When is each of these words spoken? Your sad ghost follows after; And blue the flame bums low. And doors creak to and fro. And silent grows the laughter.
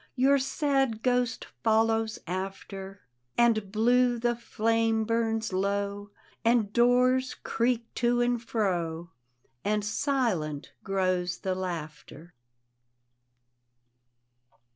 Your 0.15 0.39
sad 0.39 1.03
ghost 1.03 1.45
follows 1.63 2.17
after; 2.25 3.03
And 3.37 3.71
blue 3.71 4.17
the 4.17 4.35
flame 4.35 5.03
bums 5.05 5.53
low. 5.53 6.09
And 6.43 6.73
doors 6.73 7.35
creak 7.35 7.85
to 8.01 8.19
and 8.19 8.41
fro. 8.41 9.11
And 9.63 9.85
silent 9.85 10.71
grows 10.83 11.41
the 11.41 11.53
laughter. 11.53 12.33